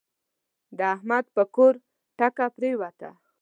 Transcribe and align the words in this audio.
د 0.77 0.79
احمد 0.95 1.25
پر 1.35 1.45
کور 1.55 1.73
ټکه 2.17 2.45
پرېوته. 2.55 3.09